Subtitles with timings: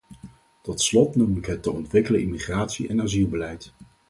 [0.61, 3.73] Tot slot noem ik het te ontwikkelen immigratie- en asielbeleid.